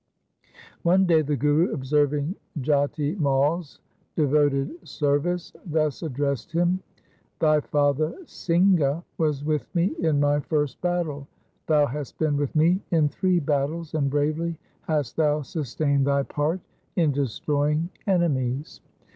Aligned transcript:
One 0.81 1.05
day 1.05 1.21
the 1.21 1.35
Guru, 1.35 1.71
observing 1.73 2.33
Jati 2.59 3.15
Mai's 3.19 3.81
devoted 4.15 4.71
service, 4.81 5.53
thus 5.63 6.01
addressed 6.01 6.51
him,' 6.51 6.79
Thy 7.39 7.59
father 7.59 8.15
Singha 8.25 9.03
was 9.19 9.45
with 9.45 9.67
me 9.75 9.93
in 9.99 10.19
my 10.19 10.39
first 10.39 10.81
battle. 10.81 11.27
Thou 11.67 11.85
hast 11.85 12.17
been 12.17 12.35
with 12.35 12.55
me 12.55 12.81
in 12.89 13.09
three 13.09 13.39
battles, 13.39 13.93
and 13.93 14.09
bravely 14.09 14.57
hast 14.87 15.17
thou 15.17 15.43
sus 15.43 15.75
tained 15.75 16.05
thy 16.05 16.23
part 16.23 16.61
in 16.95 17.11
destroying 17.11 17.87
enemies. 18.07 18.81